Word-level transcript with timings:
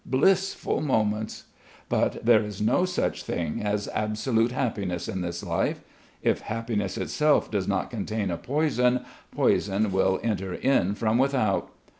Blissful 0.03 0.81
moments! 0.81 1.43
But 1.87 2.25
there 2.25 2.41
is 2.43 2.59
no 2.59 2.85
such 2.85 3.21
thing 3.21 3.61
as 3.61 3.87
absolute 3.93 4.51
happiness 4.51 5.07
in 5.07 5.21
this 5.21 5.43
life. 5.43 5.81
If 6.23 6.41
happiness 6.41 6.97
itself 6.97 7.51
does 7.51 7.67
not 7.67 7.91
contain 7.91 8.31
a 8.31 8.37
poison, 8.39 9.01
poison 9.29 9.91
will 9.91 10.19
enter 10.23 10.55
in 10.55 10.95
from 10.95 11.19
without. 11.19 11.69